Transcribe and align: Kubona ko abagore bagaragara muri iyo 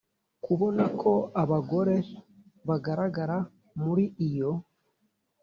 Kubona 0.45 0.83
ko 1.01 1.11
abagore 1.41 1.95
bagaragara 2.67 3.37
muri 3.83 4.05
iyo 4.27 4.51